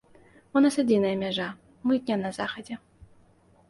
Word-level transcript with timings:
У 0.55 0.63
нас 0.65 0.77
адзіная 0.85 1.13
мяжа, 1.23 1.47
мытня 1.87 2.15
на 2.27 2.35
захадзе. 2.43 2.85